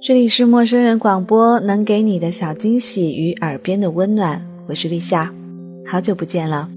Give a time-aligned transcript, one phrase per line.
[0.00, 4.46] 这里是陌生人广播，能给你的小惊喜与耳边的温暖。
[4.68, 5.34] 我是立夏，
[5.84, 6.68] 好久不见了。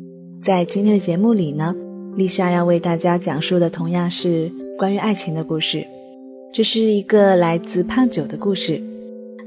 [0.42, 1.76] 在今天的节目里呢，
[2.16, 5.86] 立夏要为大家讲述的同样是关于爱情的故事。
[6.52, 8.82] 这是一个来自胖九的故事。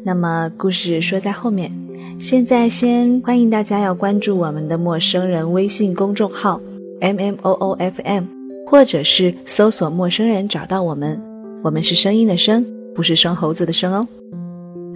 [0.04, 1.72] 那么故事说在后面，
[2.16, 6.61] 现在先欢迎大家要关注我们的陌生人微信公众号
[7.00, 8.25] M M O O F M，
[8.68, 11.20] 或者是搜索陌生人找到我们。
[11.64, 12.64] 我们是声音的声，
[12.95, 14.07] 不是生猴子的生哦。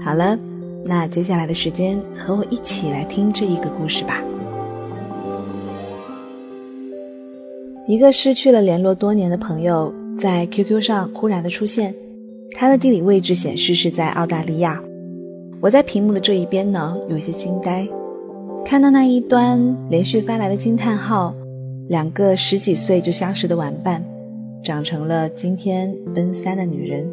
[0.05, 0.39] 好了，
[0.87, 4.23] 那接下来的时间和我一起来听这一个故事吧。
[7.87, 11.95] 一个失去了联络多年的朋友在 QQ 上忽然的出现，
[12.53, 14.79] 他的地理位置显示是在澳大利亚。
[15.61, 17.89] 我在屏幕的这一边呢，有些惊呆，
[18.65, 21.35] 看到那一端连续发来的惊叹号，
[21.89, 24.05] 两个十几岁就相识的玩伴，
[24.63, 27.11] 长成了今天奔三的女人，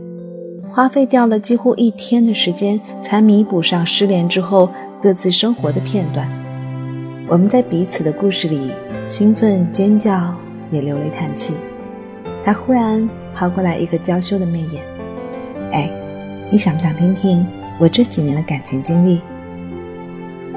[0.75, 4.69] 花费掉了几乎一天的时间，才弥补上失联之后
[5.01, 6.29] 各自生活的片段。
[7.29, 8.71] 我们在彼此的故事里
[9.07, 10.35] 兴奋尖叫，
[10.71, 11.53] 也流泪叹气。
[12.43, 14.83] 他忽然抛过来一个娇羞的媚眼，
[15.71, 15.89] 哎，
[16.51, 17.47] 你想不想听听？
[17.79, 19.21] 我这几年的感情经历，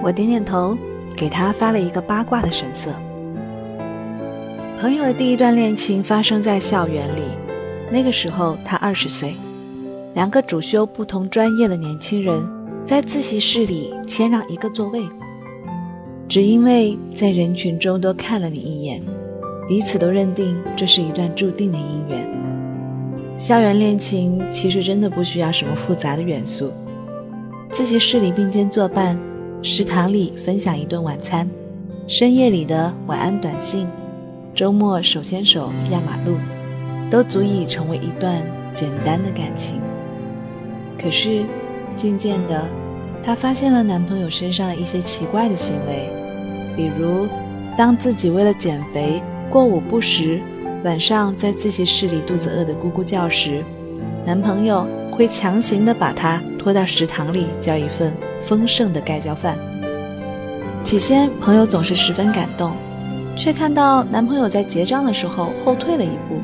[0.02, 0.76] 我点点头，
[1.14, 2.90] 给他发了一个八卦的神色。
[4.80, 7.22] 朋友的第一段恋情发生在校园里，
[7.88, 9.36] 那个时候他二十岁，
[10.18, 12.44] 两个主修不同专业的年轻人
[12.84, 15.08] 在自习室里谦让一个座位，
[16.28, 19.00] 只因为在人群中都看了你一眼，
[19.68, 22.28] 彼此都认定这是一段注定的姻缘。
[23.38, 26.72] 校园恋情其实真的不需要什么复杂的元素。
[27.70, 29.16] 自习室里并肩作伴，
[29.62, 31.48] 食堂里分享一顿晚餐，
[32.08, 33.86] 深夜里的晚安短信，
[34.52, 36.36] 周末手牵手压马路，
[37.08, 39.80] 都足以成为一段简单的感情。
[41.00, 41.44] 可是，
[41.96, 42.64] 渐渐的，
[43.22, 46.10] 她发现了男朋友身上一些奇怪的行为，
[46.76, 47.28] 比如，
[47.76, 50.40] 当自己为了减肥过午不食，
[50.84, 53.64] 晚上在自习室里肚子饿得咕咕叫时，
[54.26, 56.40] 男朋友会强行的把她。
[56.58, 58.12] 拖到食堂里叫一份
[58.42, 59.56] 丰盛的盖浇饭。
[60.84, 62.72] 起先，朋友总是十分感动，
[63.36, 66.40] 却看到男朋友在结账的时候后退了一步，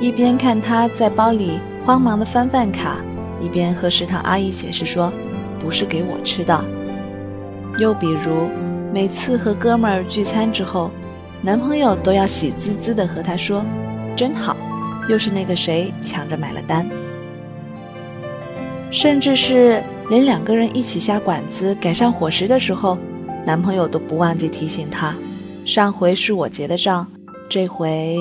[0.00, 2.96] 一边看他在包里慌忙的翻饭卡，
[3.40, 5.12] 一边和食堂阿姨解释说
[5.60, 6.64] ：“不是给我吃的。”
[7.78, 8.48] 又比如，
[8.92, 10.90] 每次和哥们儿聚餐之后，
[11.40, 13.64] 男朋友都要喜滋滋的和她说
[14.16, 14.56] ：“真好，
[15.08, 16.86] 又是那个谁抢着买了单。”
[18.90, 22.98] 甚至是连两个人一起下馆子改善伙食的时候，
[23.46, 25.14] 男朋友都不忘记提醒她：
[25.64, 27.06] 上回是我结的账，
[27.48, 28.18] 这回……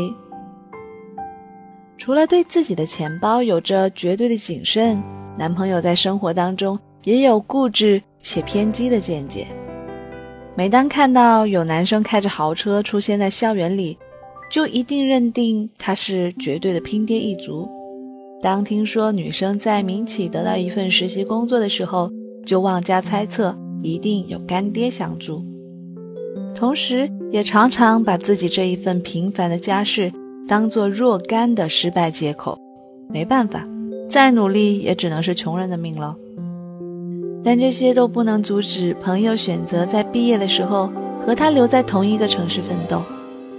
[1.99, 5.03] 除了对自己的钱包有着绝对的谨慎，
[5.37, 9.45] 男朋友在生活当中也有固执且偏激的见解。
[10.55, 13.97] 每当看到有男生开着豪车出现在校园里，
[14.49, 17.69] 就一定认定他是绝对的拼爹一族。
[18.41, 22.09] 当听说女生在民企得到一份实习工作的时候，
[22.45, 25.43] 就妄加猜测一定有干爹相助，
[26.55, 30.09] 同时也常常把自己这一份平凡的家世
[30.49, 32.59] 当做若干的失败借口。
[33.07, 33.63] 没办法，
[34.09, 36.17] 再努力也只能是穷人的命了。
[37.43, 40.91] 但这些都不能阻止朋友选择在毕业的时候
[41.25, 43.01] 和他留在同一个城市奋斗。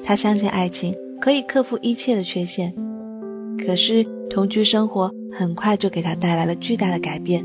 [0.05, 2.75] 他相信爱情可以克服一切的缺陷，
[3.65, 4.05] 可是。
[4.33, 7.45] 同居生活很快就给他带来了巨大的改变。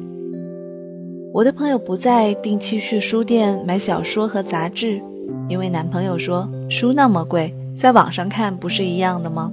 [1.34, 5.02] 我的朋友不再定期去书店买小说和杂志，
[5.50, 9.52] 因为男朋友说书那么贵，在网上看不是一样的吗？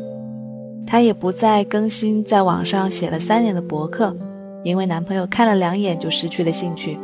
[0.86, 4.16] 她也不再更新在网上写了三年的博客，
[4.62, 6.96] 因为男朋友看了两眼就失去了兴趣。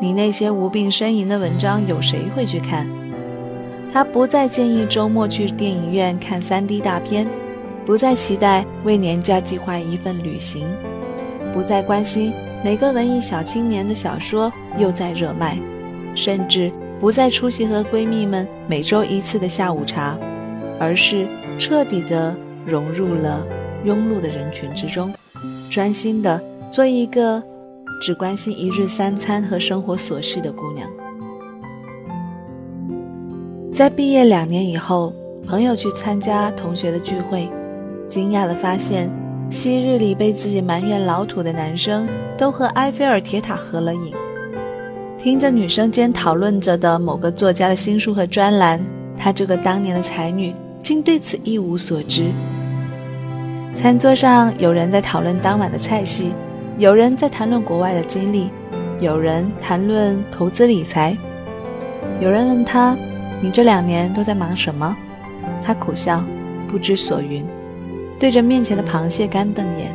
[0.00, 2.88] 你那些无病呻吟的文章，有谁会去看？
[3.92, 7.26] 她不再建议周末去电影院看 3D 大片。
[7.86, 10.64] 不再期待为年假计划一份旅行，
[11.52, 12.32] 不再关心
[12.62, 15.58] 哪个文艺小青年的小说又在热卖，
[16.14, 16.70] 甚至
[17.00, 20.16] 不再出席和闺蜜们每周一次的下午茶，
[20.80, 21.28] 而是
[21.58, 22.34] 彻底的
[22.66, 23.46] 融入了
[23.84, 25.12] 庸碌的人群之中，
[25.70, 26.42] 专心的
[26.72, 27.42] 做一个
[28.00, 30.90] 只关心一日三餐和生活琐事的姑娘。
[33.72, 35.12] 在毕业两年以后，
[35.46, 37.48] 朋友去参加同学的聚会。
[38.08, 39.08] 惊讶地发现，
[39.50, 44.12] 昔日里被自己埋怨老土的男生，都和埃菲尔铁塔合了影。
[45.16, 48.82] 听着女生间讨论着的某个作家的新书和专栏，
[49.16, 52.24] 她这个当年的才女竟对此一无所知。
[53.74, 56.32] 餐桌上有人在讨论当晚的菜系，
[56.76, 58.50] 有人在谈论国外的经历，
[58.98, 61.16] 有人谈论投资理财，
[62.20, 62.96] 有人问他
[63.40, 64.96] ：“你这两年都在忙什么？”
[65.62, 66.24] 他苦笑，
[66.68, 67.46] 不知所云，
[68.18, 69.94] 对着面前的螃蟹干瞪眼。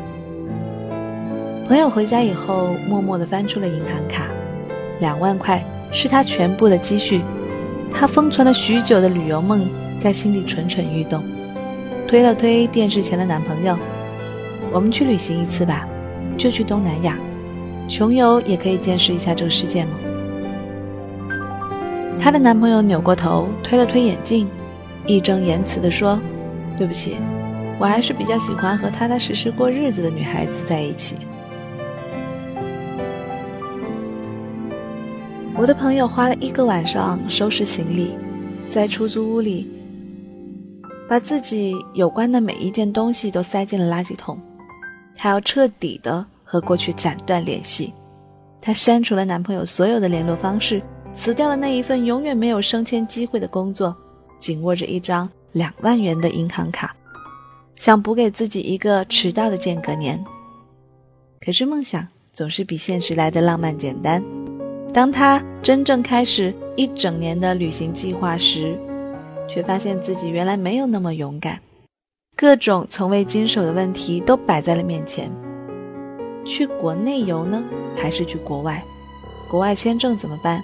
[1.68, 4.26] 朋友回家以后，默默地翻出了银行卡，
[5.00, 5.62] 两万块
[5.92, 7.20] 是他全部的积蓄，
[7.92, 11.22] 他封存了许久的旅游梦在心里蠢蠢欲动。
[12.06, 13.76] 推了推电视前的男朋友
[14.72, 15.88] ：“我们去旅行一次吧，
[16.38, 17.18] 就去东南亚，
[17.88, 19.90] 穷游也可以见识一下这个世界吗？”
[22.18, 24.48] 她的男朋友扭过头，推了推眼镜，
[25.06, 26.20] 义正言辞地说
[26.78, 27.16] ：“对不起，
[27.78, 31.16] 我还是比较喜欢和踏踏实实过日子的女孩子在一起。”
[35.58, 38.14] 我的朋友花了一个晚上收拾行李，
[38.68, 39.75] 在出租屋里。
[41.08, 44.38] 把自己有关的每一件东西都塞进了垃圾桶，
[45.14, 47.94] 她要彻底的和过去斩断联系。
[48.60, 50.82] 她删除了男朋友所有的联络方式，
[51.14, 53.96] 辞掉了那一份永远没有升迁机会的工作，
[54.38, 56.94] 紧握着一张两万元的银行卡，
[57.76, 60.22] 想补给自己一个迟到的间隔年。
[61.40, 64.20] 可是梦想总是比现实来的浪漫简单。
[64.92, 68.76] 当她真正开始一整年的旅行计划时，
[69.48, 71.60] 却发现自己原来没有那么勇敢，
[72.36, 75.30] 各种从未经手的问题都摆在了面前。
[76.44, 77.62] 去国内游呢，
[77.96, 78.82] 还是去国外？
[79.50, 80.62] 国外签证怎么办？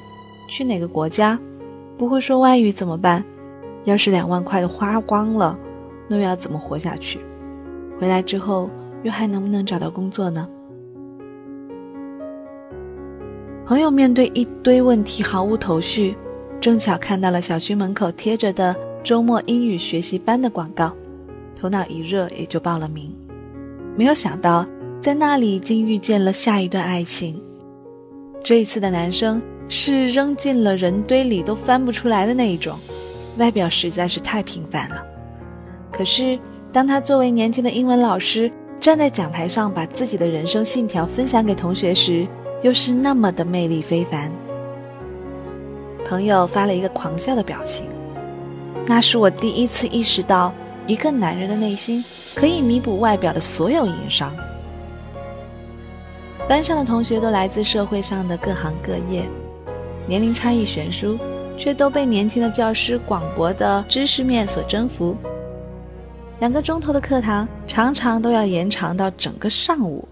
[0.49, 1.39] 去哪个国家？
[1.99, 3.25] 不会说外语怎么办？
[3.85, 5.59] 要是两万块都花光了，
[6.09, 7.21] 那又要怎么活下去？
[8.01, 8.71] 回来之后
[9.03, 10.49] 又还能不能找到工作呢？
[13.65, 16.17] 朋友面对一堆问题毫无头绪。
[16.63, 18.73] 正巧看到了小区门口贴着的
[19.03, 20.95] 周末英语学习班的广告，
[21.61, 23.13] 头脑一热也就报了名。
[23.97, 24.65] 没有想到
[25.01, 27.43] 在那里竟遇见了下一段爱情。
[28.45, 32.79] 这一次的男生是扔进了人堆里都翻不出来的那一种，
[33.39, 35.05] 外表实在是太平凡了。
[35.91, 36.39] 可是
[36.71, 38.49] 当他作为年轻的英文老师
[38.79, 42.25] 站在讲台上把自己的人生信条分享给同学时，
[42.63, 44.33] 又是那么的魅力非凡。
[46.09, 47.87] 朋友发了一个狂笑的表情，
[48.87, 50.53] 那是我第一次意识到，
[50.87, 52.05] 一个男人的内心
[52.35, 54.35] 可以弥补外表的所有硬伤。
[56.49, 59.25] 班上的同学都来自社会上的各行各业，
[60.07, 61.17] 年龄差异悬殊，
[61.57, 65.17] 却都被年轻的教师广博的知识面所征服。
[66.41, 70.07] 两个钟头的课堂常常都要延长到整个上午。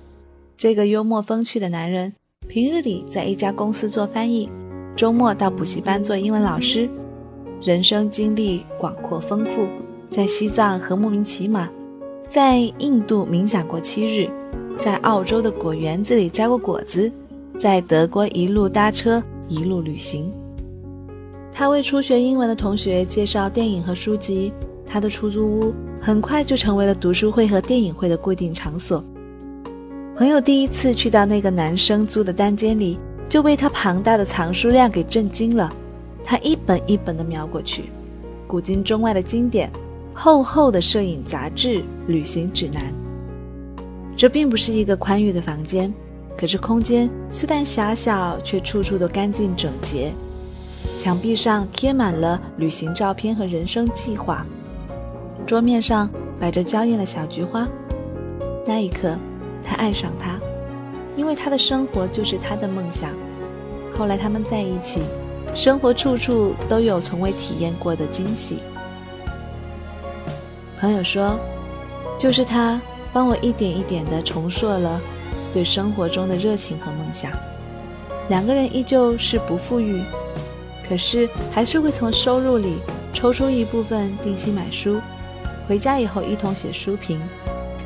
[0.57, 2.15] 这个幽默风趣的男人，
[2.47, 4.49] 平日里在一家公司做翻译。
[4.97, 6.89] 周末到补习班做英文老师，
[7.63, 9.67] 人生经历广阔丰富，
[10.11, 11.71] 在西藏和牧民骑马，
[12.29, 14.29] 在印度冥想过七日，
[14.79, 17.11] 在澳洲的果园子里摘过果子，
[17.59, 20.31] 在德国一路搭车一路旅行。
[21.51, 24.53] 他为初学英文的同学介绍电影和书籍，
[24.87, 29.03] 他的出租屋很快就成为了读书会和电影会的固定场所。
[30.15, 32.99] 朋友第一次去到那个男生租的单间里。
[33.31, 35.73] 就被他庞大的藏书量给震惊了，
[36.25, 37.85] 他一本一本地瞄过去，
[38.45, 39.71] 古今中外的经典，
[40.13, 42.83] 厚厚的摄影杂志、旅行指南。
[44.17, 45.95] 这并不是一个宽裕的房间，
[46.37, 50.13] 可是空间虽然狭小，却处处都干净整洁。
[50.99, 54.45] 墙壁上贴满了旅行照片和人生计划，
[55.47, 57.69] 桌面上摆着娇艳的小菊花。
[58.67, 59.17] 那一刻，
[59.63, 60.37] 他爱上他。
[61.17, 63.11] 因为他的生活就是他的梦想。
[63.97, 65.01] 后来他们在一起，
[65.55, 68.59] 生活处处都有从未体验过的惊喜。
[70.79, 71.39] 朋友说，
[72.19, 72.81] 就是他
[73.13, 75.01] 帮我一点一点地重塑了
[75.53, 77.31] 对生活中的热情和梦想。
[78.29, 80.03] 两个人依旧是不富裕，
[80.89, 82.79] 可是还是会从收入里
[83.13, 85.01] 抽出一部分定期买书，
[85.69, 87.21] 回家以后一同写书评。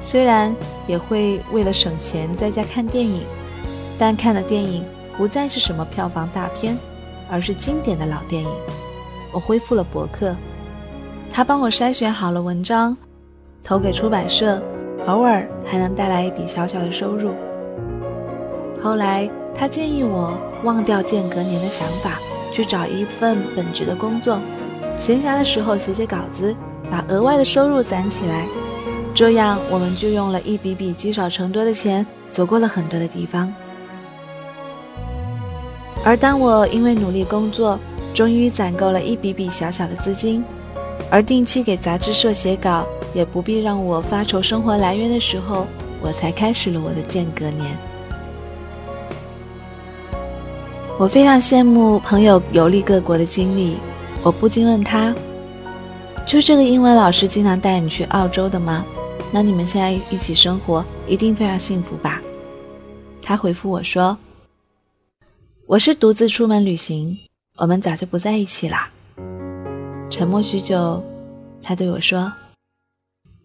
[0.00, 0.54] 虽然
[0.86, 3.22] 也会为了省钱在家看电影，
[3.98, 4.84] 但看了电影
[5.16, 6.76] 不再是什么票房大片，
[7.30, 8.48] 而是经典的老电影。
[9.32, 10.34] 我恢复了博客，
[11.32, 12.96] 他帮我筛选好了文章，
[13.62, 14.62] 投给出版社，
[15.06, 17.30] 偶尔还能带来一笔小小的收入。
[18.82, 22.18] 后来他建议我忘掉间隔年的想法，
[22.52, 24.38] 去找一份本职的工作，
[24.98, 26.54] 闲暇的时候写写稿子，
[26.90, 28.46] 把额外的收入攒起来。
[29.14, 33.52] 这样，我们就用了一笔笔积少成多的钱，走过了很多的地方。
[36.04, 37.78] 而当我因为努力工作，
[38.12, 40.44] 终于攒够了一笔笔小小的资金，
[41.10, 45.66] 而定期给杂志社写稿也不必让我发愁生活来源的时候，
[46.02, 47.76] 我才开始了我的间隔年。
[50.98, 53.78] 我非常羡慕朋友游历各国的经历，
[54.22, 55.12] 我不禁问他
[56.24, 58.84] ：“就这个英文老师经常带你去澳洲的吗？
[59.32, 62.22] 那你们现在一起生活，一定非常幸福吧？”
[63.20, 64.16] 他回复我说
[65.66, 67.18] ：“我是独自出门旅行，
[67.56, 68.90] 我们早就不在一起啦。”
[70.10, 71.02] 沉默许久，
[71.62, 72.30] 他对我说：“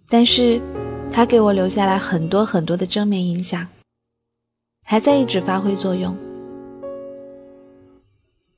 [0.09, 0.59] 但是，
[1.13, 3.65] 他给我留下来很多很多的正面影响，
[4.85, 6.13] 还在一直发挥作用。”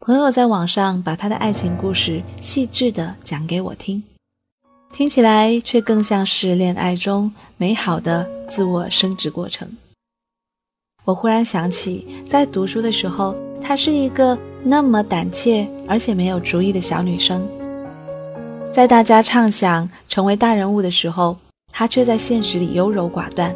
[0.01, 4.03] 朋友在网上把他的爱情故事细致地讲给我听，
[4.91, 9.77] 听起来却更像是恋爱中美好的自我升值过程。
[11.03, 17.47] 我忽然想起，在读书的时候，她是一个那么胆怯而且没有主意的小女生。
[18.73, 21.37] 在大家畅想成为大人物的时候，
[21.71, 23.53] 她却在现实里优柔寡断，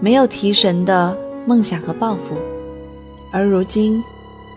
[0.00, 1.16] 没有提神的
[1.46, 2.36] 梦想和抱负。
[3.32, 4.02] 而如今，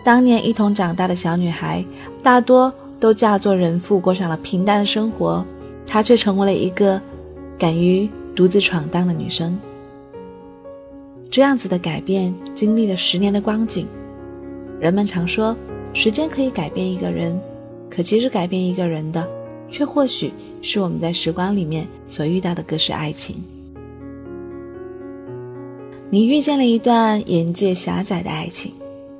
[0.04, 1.84] 当年一同长大的小女孩
[2.22, 5.44] 大多都嫁作人妇，过上了平淡的生活，
[5.86, 7.00] 她却成为了一个
[7.58, 9.58] 敢于独自闯荡的女生。
[11.30, 13.86] 这样子的改变，经历了十年的光景。
[14.82, 15.56] 人们常说，
[15.94, 17.40] 时间可以改变一个人，
[17.88, 19.24] 可其实改变一个人的。
[19.70, 23.36] 却或许是我们在时光里面所遇到的各式爱情。
[26.10, 28.72] 你遇见了一段眼界狭窄的爱情，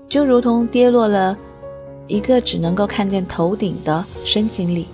[0.08, 1.38] 就如同跌落了
[2.08, 4.86] 一个只能够看见头顶的深井里；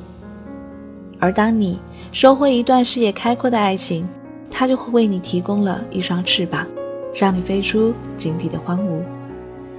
[1.19, 1.79] 而当你
[2.13, 4.07] 收获一段视野开阔的爱情，
[4.51, 6.67] 它就会为你提供了一双翅膀，
[7.15, 9.01] 让你飞出井底的荒芜。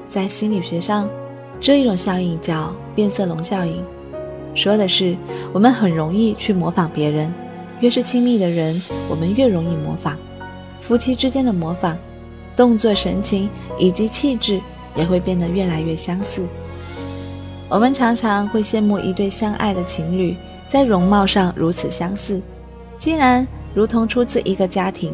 [0.09, 1.07] 在心理学上，
[1.61, 3.79] 这一种效应叫变色龙效应。
[4.55, 5.15] 说的是，
[5.53, 7.31] 我们很容易去模仿别人，
[7.79, 10.17] 越是亲密的人，我们越容易模仿。
[10.81, 11.95] 夫妻之间的模仿，
[12.55, 13.47] 动作、神情
[13.77, 14.59] 以及气质
[14.95, 16.43] 也会变得越来越相似。
[17.69, 20.35] 我们常常会羡慕一对相爱的情侣，
[20.67, 22.41] 在容貌上如此相似，
[22.97, 25.13] 竟然如同出自一个家庭，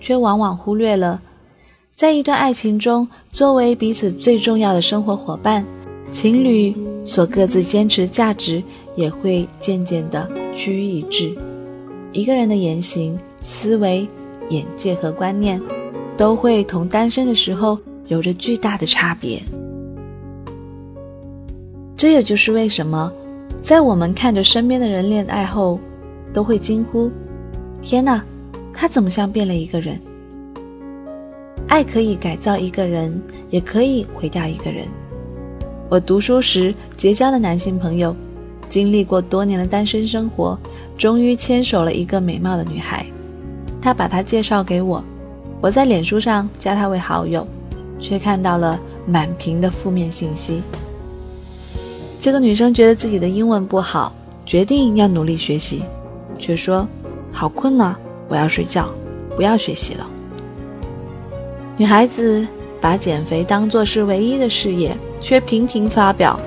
[0.00, 1.22] 却往往忽略了，
[1.96, 5.64] 在一段爱情中，作为彼此最重要的生活伙伴。
[6.10, 6.74] 情侣
[7.04, 8.62] 所各自坚持价值
[8.96, 11.32] 也会渐渐的趋于一致。
[12.12, 14.08] 一个人的言行、思维、
[14.48, 15.60] 眼界和观念，
[16.16, 19.40] 都会同单身的时候有着巨大的差别。
[21.96, 23.10] 这也就是为什么，
[23.62, 25.78] 在我们看着身边的人恋爱后，
[26.32, 27.08] 都会惊呼
[27.82, 28.24] ：“天哪，
[28.72, 29.96] 他怎么像变了一个人？”
[31.68, 33.20] 爱可以改造一个人，
[33.50, 34.86] 也可以毁掉一个人。
[35.88, 38.14] 我读书时结交的男性朋友，
[38.68, 40.58] 经历过多年的单身生活，
[40.96, 43.04] 终于牵手了一个美貌的女孩。
[43.80, 45.04] 他把她介绍给我，
[45.60, 47.46] 我在脸书上加她为好友，
[48.00, 50.62] 却看到了满屏的负面信息。
[52.20, 54.14] 这个女生觉得自己的英文不好，
[54.46, 55.82] 决定要努力学习，
[56.38, 56.88] 却说
[57.30, 57.94] 好困呐，
[58.28, 58.88] 我要睡觉，
[59.36, 60.08] 不要学习了。
[61.76, 62.46] 女孩子
[62.80, 64.96] 把减肥当作是唯一的事业。
[65.24, 66.38] 却频频发表，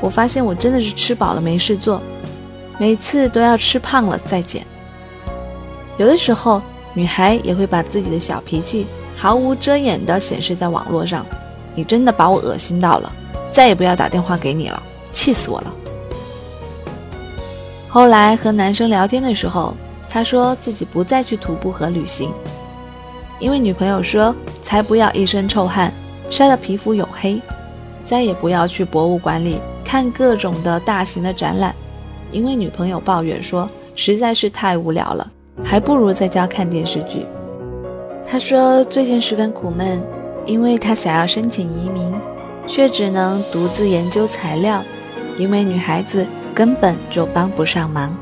[0.00, 2.00] 我发现我真的是吃饱了没事做，
[2.78, 4.66] 每次都要吃胖了再减。
[5.98, 6.62] 有的时候，
[6.94, 8.86] 女孩也会把自己的小脾气
[9.18, 11.26] 毫无遮掩地显示在网络上。
[11.74, 13.12] 你真的把我恶心到了，
[13.50, 15.74] 再也不要打电话给你了，气死我了。
[17.86, 19.76] 后来和男生聊天的时候，
[20.08, 22.32] 他说自己不再去徒步和旅行，
[23.38, 25.92] 因为女朋友说才不要一身臭汗，
[26.30, 27.40] 晒得皮肤黝黑。
[28.04, 31.74] 再也不要去博物馆里看各种的大型的展览，
[32.30, 35.30] 因为女朋友抱怨说实在是太无聊了，
[35.62, 37.26] 还不如在家看电视剧。
[38.28, 40.02] 他说最近十分苦闷，
[40.46, 42.12] 因为他想要申请移民，
[42.66, 44.82] 却只能独自研究材料，
[45.38, 48.14] 因为女孩子根本就帮不上忙。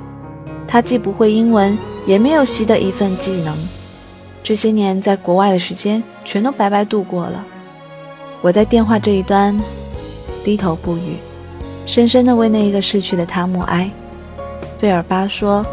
[0.69, 3.57] 他既不会英文，也没有习得一份技能，
[4.43, 7.45] 这些年在国外的时间全都白白度过了。
[8.41, 9.59] 我在电话这一端
[10.43, 11.17] 低头不语，
[11.85, 13.91] 深深地为那一个逝去的他默哀。
[14.79, 15.65] 费尔巴说：“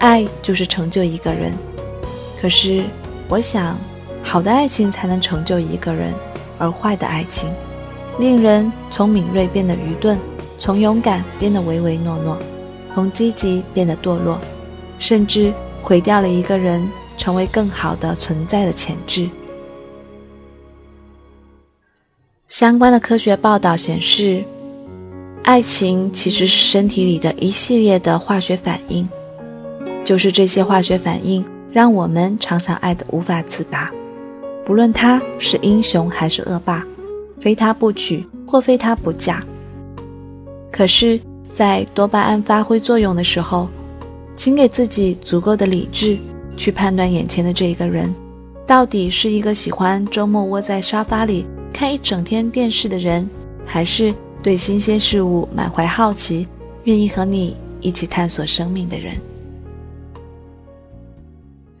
[0.00, 1.52] 爱就是成就一个人。”
[2.42, 2.82] 可是，
[3.28, 3.78] 我想，
[4.20, 6.12] 好的爱情才能成就一个人，
[6.58, 7.48] 而坏的爱情，
[8.18, 10.18] 令人从敏锐变得愚钝，
[10.58, 12.36] 从勇敢变得唯唯诺诺，
[12.92, 14.40] 从积极变得堕落，
[14.98, 16.84] 甚至毁掉了一个人
[17.22, 19.30] 成为更好的存在的潜质。
[22.48, 24.42] 相关的科学报道显示，
[25.44, 29.08] 爱情其实是身体里的一系列的化学反应，
[30.04, 33.88] 就是这些化学反应让我们常常爱得无法自拔。
[34.66, 36.84] 不论他是英雄还是恶霸，
[37.38, 39.40] 非他不娶或非他不嫁。
[40.72, 41.20] 可是，
[41.54, 43.68] 在多巴胺发挥作用的时候，
[44.36, 46.18] 请给自己足够的理智
[46.56, 48.14] 去判断眼前的这一个人，
[48.66, 53.28] 到底是一个喜欢周末窝在沙发里看一整天电视的人，
[53.66, 56.46] 还是对新鲜事物满怀好奇，
[56.84, 59.14] 愿意和你一起探索生命的人。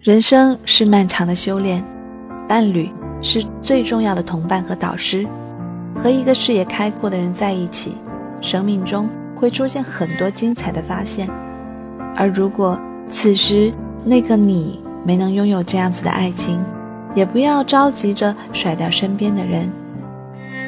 [0.00, 1.84] 人生是漫长的修炼，
[2.48, 5.26] 伴侣是最重要的同伴和导师。
[5.94, 7.92] 和一个视野开阔的人在一起，
[8.40, 11.28] 生命中会出现很多精彩的发现。
[12.16, 13.70] 而如果此时
[14.04, 16.62] 那个你没能拥有这样子的爱情，
[17.14, 19.70] 也不要着急着甩掉身边的人，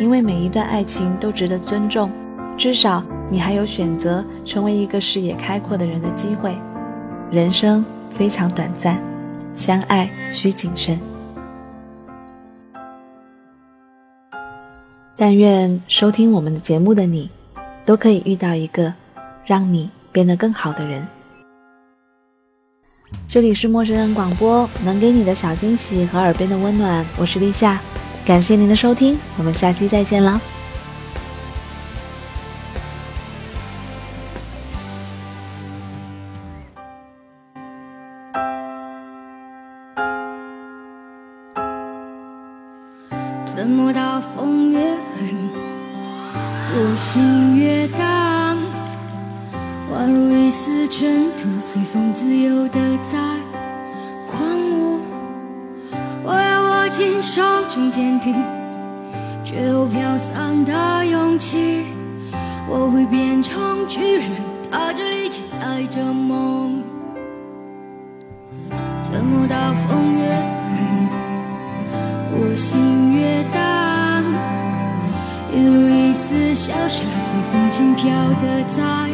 [0.01, 2.11] 因为每一段爱情都值得尊重。
[2.57, 6.57] 至少你还有选择成为一个视野开阔的人的机会。
[7.31, 8.99] 人生非常短暂。
[9.57, 10.99] 相爱需谨慎。
[15.15, 17.31] 但愿收听我们的节目的你，
[17.85, 18.93] 都可以遇到一个
[19.47, 21.07] 让你变得更好的人。
[23.29, 27.05] 这里是陌生人广播，能给你的小惊喜和耳边的温暖。
[27.17, 27.81] 我是立夏，
[28.25, 30.41] 感谢您的收听，我们下期再见了。
[56.97, 58.33] 紧手中坚定
[59.43, 61.83] 却又飘散的勇气。
[62.69, 64.31] 我会变成巨人，
[64.71, 66.85] 踏着力气载着梦。
[69.03, 70.29] 怎么大风越
[70.71, 70.79] 狠，
[72.31, 73.43] 我心越。
[73.53, 74.23] 荡，
[75.53, 78.09] 一如一丝小沙，随风轻飘
[78.41, 79.11] 的在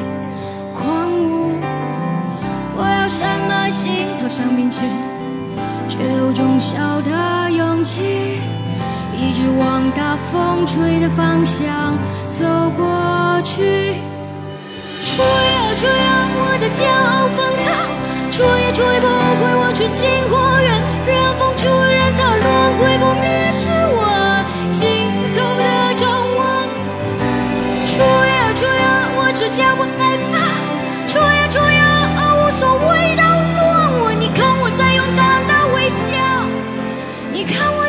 [0.75, 1.59] 狂舞。
[2.77, 4.83] 我要什么心头上冰刺，
[6.01, 8.41] 却有种小的勇气，
[9.15, 11.95] 一直往大风吹的方向
[12.31, 13.61] 走过去。
[15.05, 17.69] 吹啊吹啊，我的骄傲放纵，
[18.33, 24.01] 吹也吹不回我纯净花园，任风吹，任它轮回不灭，是我
[24.71, 24.81] 尽
[25.35, 25.61] 头的。
[29.53, 30.50] 叫我害怕。
[37.41, 37.80] 你看我